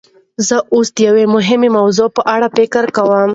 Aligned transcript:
زه 0.47 0.55
اوس 0.73 0.87
د 0.95 0.97
یوې 1.07 1.25
مهمې 1.35 1.69
موضوع 1.77 2.09
په 2.15 2.21
اړه 2.35 2.47
فکر 2.57 2.83
کوم. 2.95 3.29